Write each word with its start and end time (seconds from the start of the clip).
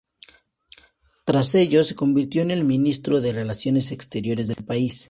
Tras 1.25 1.53
ello 1.53 1.83
se 1.83 1.93
convirtió 1.93 2.41
en 2.41 2.49
el 2.49 2.63
ministro 2.63 3.21
de 3.21 3.33
relaciones 3.33 3.91
exteriores 3.91 4.47
del 4.47 4.65
país. 4.65 4.99